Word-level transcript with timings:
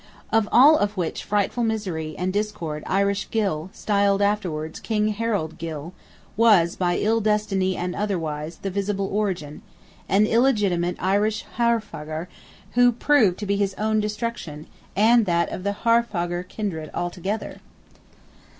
Of 0.31 0.49
all 0.51 0.83
which 0.95 1.23
frightful 1.23 1.63
misery 1.63 2.15
and 2.17 2.33
discord 2.33 2.81
Irish 2.87 3.25
Gylle, 3.29 3.69
styled 3.71 4.19
afterwards 4.19 4.79
King 4.79 5.09
Harald 5.09 5.59
Gylle, 5.59 5.93
was, 6.35 6.75
by 6.75 6.97
ill 6.97 7.21
destiny 7.21 7.77
and 7.77 7.95
otherwise, 7.95 8.57
the 8.63 8.71
visible 8.71 9.05
origin: 9.15 9.61
an 10.09 10.25
illegitimate 10.25 10.95
Irish 10.99 11.45
Haarfagr 11.55 12.25
who 12.71 12.93
proved 12.93 13.37
to 13.37 13.45
be 13.45 13.57
his 13.57 13.75
own 13.75 13.99
destruction, 13.99 14.65
and 14.95 15.27
that 15.27 15.51
of 15.51 15.61
the 15.63 15.75
Haarfagr 15.85 16.47
kindred 16.49 16.89
altogether! 16.95 17.61